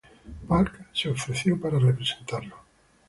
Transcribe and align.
Park 0.47 0.87
se 0.93 1.09
ofreció 1.09 1.61
para 1.61 1.77
representarlo. 1.77 2.55